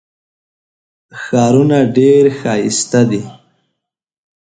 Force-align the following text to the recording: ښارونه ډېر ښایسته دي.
ښارونه 1.21 1.79
ډېر 1.97 2.23
ښایسته 2.39 3.01
دي. 3.09 3.21